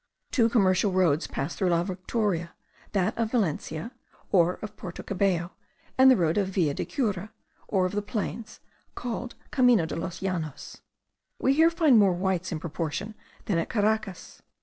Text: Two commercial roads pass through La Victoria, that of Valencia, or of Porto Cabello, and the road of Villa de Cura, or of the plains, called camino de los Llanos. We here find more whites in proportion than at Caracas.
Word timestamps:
Two 0.31 0.49
commercial 0.49 0.91
roads 0.91 1.27
pass 1.27 1.53
through 1.55 1.69
La 1.69 1.83
Victoria, 1.83 2.55
that 2.93 3.15
of 3.19 3.29
Valencia, 3.29 3.91
or 4.31 4.55
of 4.63 4.75
Porto 4.75 5.03
Cabello, 5.03 5.51
and 5.95 6.09
the 6.09 6.15
road 6.17 6.39
of 6.39 6.47
Villa 6.47 6.73
de 6.73 6.85
Cura, 6.85 7.31
or 7.67 7.85
of 7.85 7.91
the 7.91 8.01
plains, 8.01 8.61
called 8.95 9.35
camino 9.51 9.85
de 9.85 9.95
los 9.95 10.19
Llanos. 10.23 10.81
We 11.37 11.53
here 11.53 11.69
find 11.69 11.99
more 11.99 12.13
whites 12.13 12.51
in 12.51 12.59
proportion 12.59 13.13
than 13.45 13.59
at 13.59 13.69
Caracas. 13.69 14.41